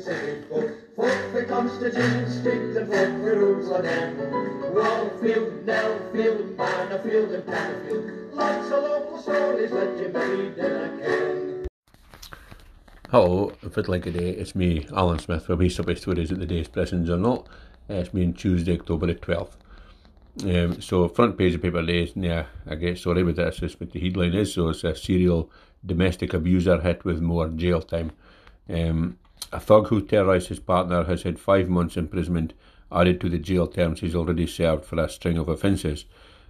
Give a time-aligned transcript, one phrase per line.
[0.00, 0.70] city folk.
[0.96, 2.24] Folk for Constantine
[3.70, 4.16] Lane.
[4.74, 8.32] Wallfield, Nellfield, and.
[8.32, 9.70] Lots of local stories.
[13.10, 17.10] Hello, Fiddling Today, it's me, Alan Smith, from East Subway Stories at the Day's pressings
[17.10, 17.48] or not.
[17.88, 19.56] It's me on Tuesday, October the 12th.
[20.44, 23.90] Um, so, front page of paper today, yeah, I get sorry with this, is what
[23.90, 24.54] the headline is.
[24.54, 25.50] So, it's a serial
[25.84, 28.12] domestic abuser hit with more jail time.
[28.68, 29.18] Um,
[29.52, 32.52] a thug who terrorised his partner has had five months imprisonment
[32.92, 36.04] added to the jail terms he's already served for a string of offences.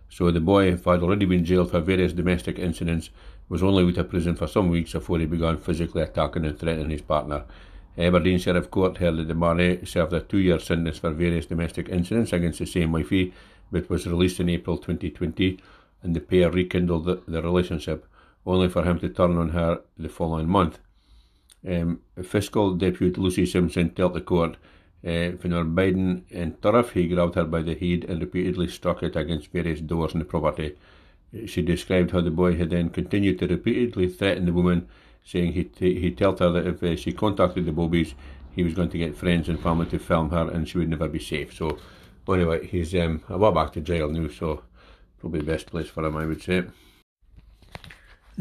[0.08, 3.10] So the boy, who had already been jailed for various domestic incidents,
[3.48, 6.90] was only out of prison for some weeks before he began physically attacking and threatening
[6.90, 7.44] his partner.
[7.98, 12.32] Aberdeen Sheriff Court held that the man served a two-year sentence for various domestic incidents
[12.32, 13.34] against the same wifey,
[13.70, 15.58] but was released in April 2020,
[16.02, 18.06] and the pair rekindled the, the relationship,
[18.46, 20.78] only for him to turn on her the following month.
[21.66, 24.56] Um, Fiscal Deputy Lucy Simpson told the court
[25.04, 29.16] uh, when Biden in Turriff, he grabbed her by the head and repeatedly struck it
[29.16, 30.76] against various doors in the property.
[31.46, 34.88] She described how the boy had then continued to repeatedly threaten the woman,
[35.24, 38.14] saying he t- he told her that if uh, she contacted the Bobbies,
[38.52, 41.08] he was going to get friends and family to film her and she would never
[41.08, 41.54] be safe.
[41.54, 41.78] So,
[42.28, 44.62] anyway, he's um, a back to jail now, so
[45.18, 46.64] probably the best place for him, I would say.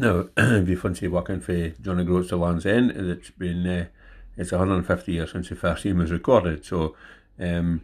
[0.00, 3.84] Now, if you fancy working for John O'Groats to Land's End, it's been uh,
[4.34, 6.96] it's 150 years since the first game was recorded, so
[7.38, 7.82] um,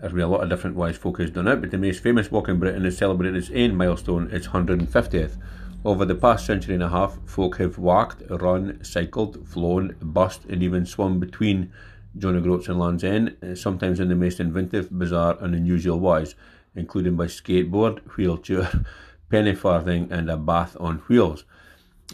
[0.00, 2.48] there's been a lot of different ways focused done it, but the most famous walk
[2.48, 5.36] in Britain is celebrating its own milestone, its 150th.
[5.84, 10.60] Over the past century and a half, folk have walked, run, cycled, flown, bussed, and
[10.60, 11.72] even swum between
[12.18, 16.34] John O'Groats and Land's End, sometimes in the most inventive, bizarre, and unusual ways,
[16.74, 18.68] including by skateboard, wheelchair,
[19.32, 21.44] penny farthing, and a bath on wheels.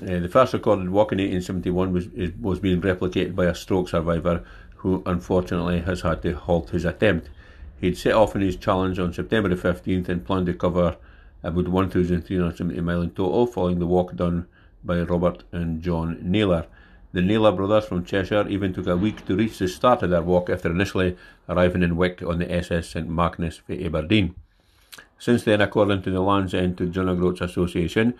[0.00, 2.06] Uh, the first recorded walk in 1871 was,
[2.41, 4.44] was being replicated by a stroke survivor
[4.77, 7.28] who unfortunately has had to halt his attempt.
[7.80, 10.96] He'd set off on his challenge on September the 15th and planned to cover
[11.42, 14.46] about 1,370 miles in total, following the walk done
[14.84, 16.67] by Robert and John Naylor.
[17.12, 20.23] The Naylor brothers from Cheshire even took a week to reach the start of their
[20.23, 21.17] walk after initially
[21.48, 24.36] arriving in Wick on the SS St Magnus for Aberdeen.
[25.18, 28.14] Since then, according to the Land's End to John O'Groats Association,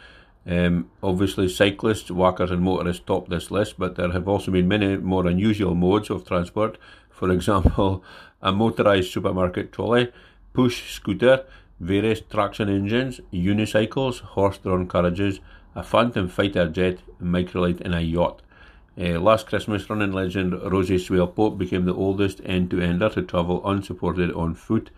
[0.47, 4.97] um, obviously, cyclists, walkers, and motorists top this list, but there have also been many
[4.97, 6.79] more unusual modes of transport.
[7.11, 8.03] For example,
[8.41, 10.11] a motorised supermarket trolley,
[10.53, 11.45] push scooter,
[11.81, 15.41] various traction engines, unicycles, horse-drawn carriages,
[15.75, 18.43] a phantom fighter jet, microlight, and a yacht.
[19.01, 24.33] Uh, last Christmas, running legend Rosie Swale Pope became the oldest end-to-ender to travel unsupported
[24.33, 24.91] on foot.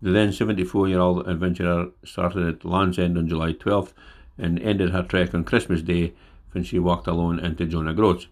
[0.00, 3.92] The then 74-year-old adventurer started at Land's End on July 12th
[4.38, 6.12] and ended her trek on Christmas Day
[6.52, 8.28] when she walked alone into John O'Groats.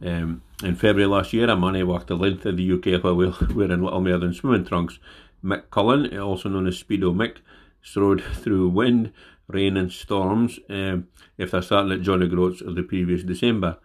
[0.00, 4.00] Um, in February last year, a walked the length of the UK while wearing little
[4.00, 4.98] more than swimming trunks.
[5.44, 7.38] Mick Cullen, also known as Speedo Mick,
[7.82, 9.12] strode through wind,
[9.48, 11.08] rain, and storms um,
[11.38, 13.78] after starting at John O'Groats the previous December.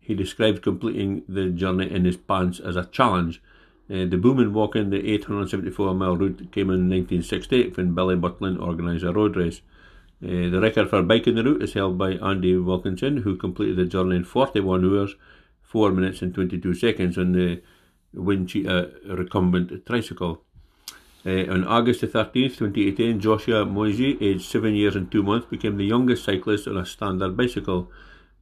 [0.00, 3.42] He described completing the journey in his pants as a challenge.
[3.90, 9.04] Uh, the booming walking the 874 mile route came in 1968 when Billy Butlin organised
[9.04, 9.62] a road race.
[10.22, 13.86] Uh, the record for biking the route is held by Andy Wilkinson, who completed the
[13.86, 15.14] journey in 41 hours,
[15.62, 17.62] 4 minutes and 22 seconds on the
[18.14, 20.42] Windcheater recumbent tricycle.
[21.24, 25.76] Uh, on August the 13th, 2018, Joshua Moisey, aged 7 years and 2 months, became
[25.76, 27.90] the youngest cyclist on a standard bicycle.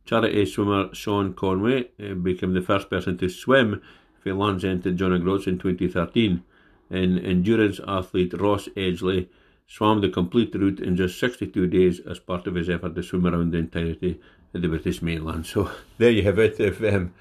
[0.04, 3.82] Charity swimmer Sean Conway uh, became the first person to swim
[4.30, 6.42] End to John O'Groats in 2013.
[6.88, 9.28] And endurance athlete Ross Edgley
[9.66, 13.26] swam the complete route in just 62 days as part of his effort to swim
[13.26, 14.20] around the entirety
[14.54, 15.46] of the British mainland.
[15.46, 16.60] So there you have it.
[16.60, 17.12] If um,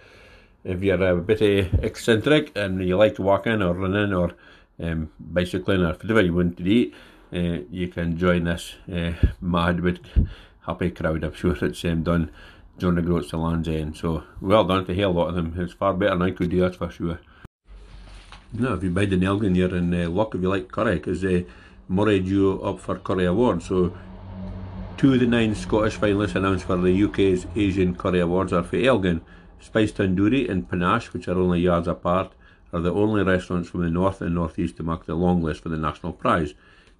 [0.64, 4.32] if you're a bit eccentric and you like walking or running or
[4.80, 6.92] um, bicycling or whatever you want to do,
[7.34, 10.00] uh, you can join this uh, mad but
[10.66, 11.24] happy crowd.
[11.24, 12.32] I'm sure it's um, done
[12.78, 13.96] John O'Groats to Land's End.
[13.96, 15.56] So well done to hear a lot of them.
[15.58, 17.20] It's far better than I could do, that's for sure.
[18.54, 21.24] Now, if you buy the Elgin, you're in uh, luck if you like curry, because
[21.26, 21.42] uh,
[21.90, 23.64] Moray due up for Curry Award.
[23.64, 23.98] So,
[24.98, 28.78] two of the nine Scottish finalists announced for the UK's Asian Curry Awards are for
[28.78, 29.22] Elgin.
[29.60, 32.34] Spice Tandoori and Panache, which are only yards apart,
[32.72, 35.70] are the only restaurants from the north and northeast to mark the long list for
[35.70, 36.54] the national prize.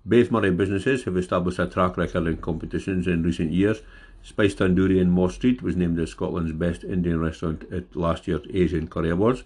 [0.06, 3.82] Both Moray businesses have established a track record in competitions in recent years.
[4.26, 8.42] Spice Tandoori in Moss Street was named as Scotland's best Indian restaurant at last year's
[8.52, 9.44] Asian Curry Awards.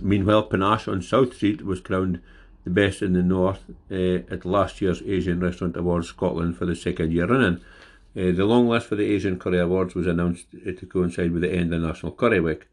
[0.00, 2.20] Meanwhile, Panache on South Street was crowned
[2.62, 6.76] the best in the north uh, at last year's Asian Restaurant Awards Scotland for the
[6.76, 7.56] second year running.
[8.16, 11.52] Uh, the long list for the Asian Curry Awards was announced to coincide with the
[11.52, 12.68] end of National Curry Week.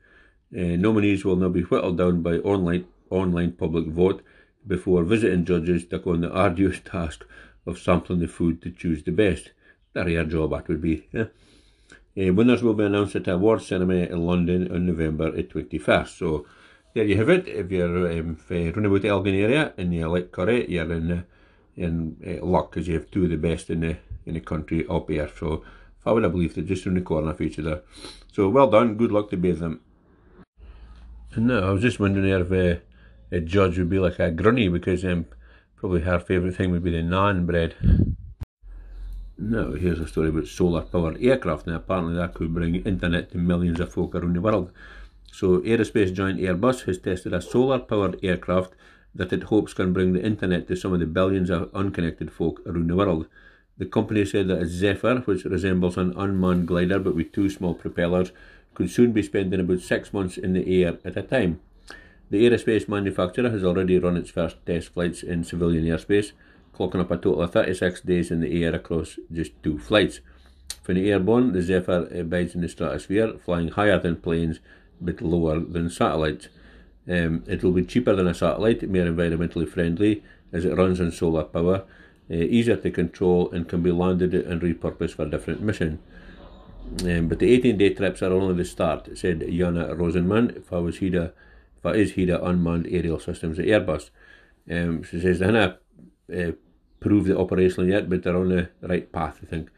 [0.55, 4.21] Uh, nominees will now be whittled down by online, online public vote
[4.67, 7.25] before visiting judges take on the arduous task
[7.65, 9.49] of sampling the food to choose the best.
[9.95, 11.07] A rare job that would be.
[11.11, 11.25] Yeah?
[12.15, 16.17] Uh, winners will be announced at a awards ceremony in London on November 21st.
[16.17, 16.45] So
[16.93, 17.47] there you have it.
[17.47, 21.21] If you're um, running about the Elgin area and you like curry, you're in, uh,
[21.75, 24.85] in uh, luck because you have two of the best in the, in the country
[24.89, 25.29] up here.
[25.39, 25.63] So
[25.99, 27.81] if I would have believed it, just around the corner for each other.
[28.31, 28.95] So well done.
[28.95, 29.81] Good luck to both of them.
[31.33, 32.79] And now I was just wondering if uh,
[33.31, 35.25] a judge would be like a grunny because um,
[35.75, 37.75] probably her favourite thing would be the naan bread.
[39.37, 41.65] Now, here's a story about solar powered aircraft.
[41.65, 44.71] Now, apparently, that could bring internet to millions of folk around the world.
[45.31, 48.73] So, aerospace giant Airbus has tested a solar powered aircraft
[49.15, 52.61] that it hopes can bring the internet to some of the billions of unconnected folk
[52.67, 53.27] around the world.
[53.77, 57.73] The company said that a Zephyr, which resembles an unmanned glider but with two small
[57.73, 58.31] propellers,
[58.75, 61.59] could soon be spending about six months in the air at a time.
[62.29, 66.33] The aerospace manufacturer has already run its first test flights in civilian airspace,
[66.77, 70.19] clocking up a total of 36 days in the air across just two flights.
[70.81, 74.59] For the airborne, the Zephyr abides in the stratosphere, flying higher than planes
[74.99, 76.47] but lower than satellites.
[77.07, 81.11] Um, it will be cheaper than a satellite, more environmentally friendly as it runs on
[81.11, 81.83] solar power,
[82.29, 85.99] uh, easier to control, and can be landed and repurposed for different missions.
[87.03, 90.77] Um, but the 18 day trips are only the start, said Jana Rosenmann, if I
[90.77, 91.33] was here
[91.83, 94.09] but is here unmanned aerial systems at Airbus.
[94.71, 95.77] Um, she says haven't
[96.33, 96.53] uh,
[97.03, 99.69] proved it operationally yet, but they're on the right path, I think.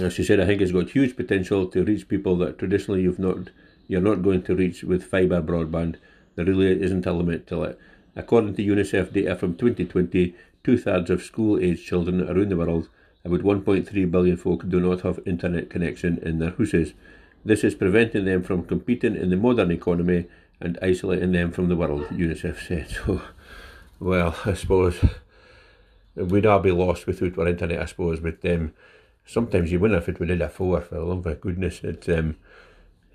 [0.00, 3.20] As she said, I think it's got huge potential to reach people that traditionally you've
[3.20, 3.50] not
[3.86, 5.96] you're not going to reach with fibre broadband.
[6.36, 7.78] There really isn't a limit to it.
[8.14, 12.88] According to UNICEF data from 2020, two thirds of school aged children around the world,
[13.24, 16.92] about 1.3 billion folk, do not have internet connection in their houses.
[17.44, 20.26] This is preventing them from competing in the modern economy
[20.60, 22.88] and isolating them from the world, UNICEF said.
[23.06, 23.22] So,
[23.98, 25.04] well, I suppose
[26.24, 28.72] we'd all be lost without our internet, I suppose, but um,
[29.26, 31.82] sometimes you win if it we did a four, for the love of goodness.
[31.82, 32.36] It, um,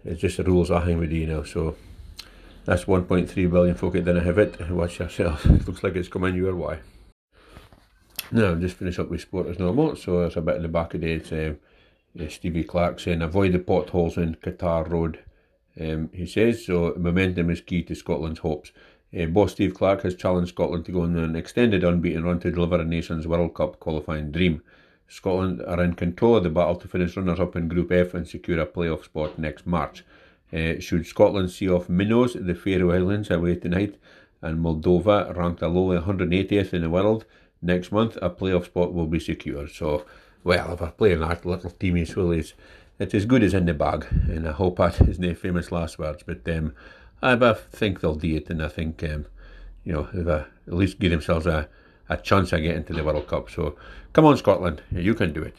[0.04, 1.76] it's just the rules I we do, you know, so
[2.66, 4.70] that's 1.3 billion folk that didn't have it.
[4.70, 5.46] Watch yourself.
[5.46, 6.80] It looks like it's coming your way.
[8.32, 9.96] Now, just finish up with sport as normal.
[9.96, 11.50] So, there's a bit in the back of the day.
[12.20, 15.20] Uh, Stevie Clarke saying, avoid the potholes in Qatar Road
[15.80, 16.94] um, he says so.
[16.98, 18.72] Momentum is key to Scotland's hopes.
[19.18, 22.52] Uh, boss Steve Clarke has challenged Scotland to go on an extended unbeaten run to
[22.52, 24.62] deliver a nation's World Cup qualifying dream.
[25.08, 28.28] Scotland are in control of the battle to finish runners up in Group F and
[28.28, 30.04] secure a playoff spot next March.
[30.52, 33.96] Uh, should Scotland see off Minnows, the Faroe Islands, away tonight,
[34.42, 37.26] and Moldova, ranked a lowly 180th in the world,
[37.62, 39.72] next month a playoff spot will be secured.
[39.72, 40.06] So,
[40.44, 42.54] well, if we're playing that little teamy swillies,
[43.00, 46.00] it's as good as in the bag, and I hope that is no famous last
[46.00, 46.24] words.
[46.24, 46.74] But um,
[47.34, 49.26] I, think they'll do it, and I think um,
[49.84, 51.70] you know they've uh, at least give themselves a,
[52.10, 53.50] a chance of getting to the World Cup.
[53.50, 53.76] So
[54.14, 55.56] come on, Scotland, you can do it.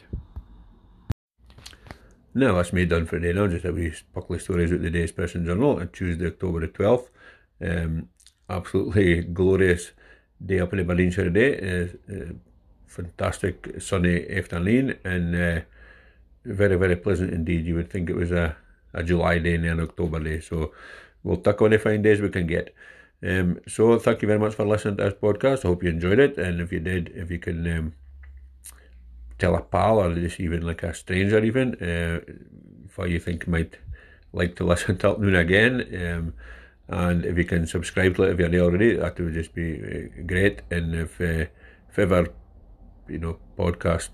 [2.33, 3.33] Now that's me done for today.
[3.37, 6.61] Now just a wee of stories out the day's Press and Journal on Tuesday, October
[6.61, 7.09] the twelfth.
[7.61, 8.09] Um,
[8.49, 9.91] absolutely glorious
[10.45, 11.89] day up in the Aberdeenshire today.
[12.09, 12.33] Uh, uh,
[12.87, 15.35] fantastic sunny afternoon and.
[15.35, 15.61] Uh,
[16.47, 17.65] very, very pleasant indeed.
[17.65, 18.55] You would think it was a,
[18.93, 20.39] a July day and an October day.
[20.39, 20.71] So
[21.27, 22.73] we'll tuck on the fine days we can get.
[23.21, 25.65] Um, so thank you very much for listening to this podcast.
[25.65, 26.37] I hope you enjoyed it.
[26.37, 27.93] And if you did, if you can um,
[29.37, 32.21] tell a pal or just even like a stranger even, uh,
[32.87, 33.77] if you think might
[34.33, 35.73] like to listen to it noon again.
[35.93, 36.33] Um,
[36.89, 39.81] and if you can subscribe to it if you're not already, that would just be
[39.81, 40.61] uh, great.
[40.71, 41.45] And if, uh,
[41.89, 42.27] if ever,
[43.09, 44.11] you know, podcast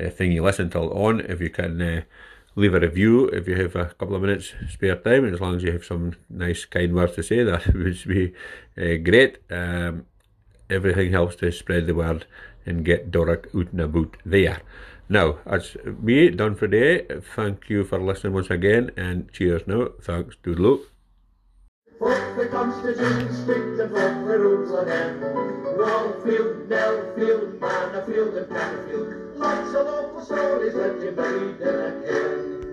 [0.00, 1.20] uh, thing you listen to on.
[1.20, 2.02] If you can uh,
[2.56, 5.56] leave a review, if you have a couple of minutes spare time, and as long
[5.56, 8.32] as you have some nice kind words to say, that would be
[8.78, 9.38] uh, great.
[9.50, 10.06] Um,
[10.70, 12.26] everything helps to spread the word
[12.66, 14.60] and get Doric out and about there.
[15.08, 17.20] Now, that's me done for today.
[17.34, 19.88] Thank you for listening once again, and cheers now.
[20.00, 20.80] Thanks, doodle.
[21.98, 25.24] Fuck the Constitution, the rules and.
[29.36, 32.53] Lots of local stories that you made in a can.